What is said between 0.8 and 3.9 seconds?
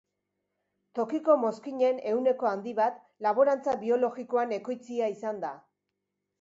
Tokiko mozkinen ehuneko handi bat laborantza